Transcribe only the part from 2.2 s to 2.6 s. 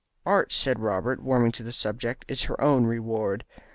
"is her